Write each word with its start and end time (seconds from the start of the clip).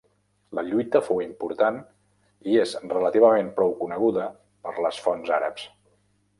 La 0.59 0.61
lluita 0.69 1.01
fou 1.09 1.21
important 1.25 1.77
i 2.53 2.57
és 2.63 2.73
relativament 2.95 3.53
prou 3.61 3.77
coneguda 3.85 4.27
per 4.67 4.77
les 4.87 5.07
fonts 5.07 5.39
àrabs. 5.41 5.71